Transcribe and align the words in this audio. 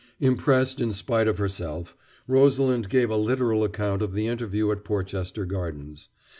Impressed 0.19 0.81
in 0.81 0.91
spite 0.91 1.27
of 1.27 1.37
herself, 1.37 1.95
Rosalind 2.25 2.89
gave 2.89 3.11
a 3.11 3.15
literal 3.17 3.63
account 3.63 4.01
of 4.01 4.13
the 4.15 4.25
interview 4.25 4.71
at 4.71 4.83
Porchester 4.83 5.45
Gardens. 5.45 6.09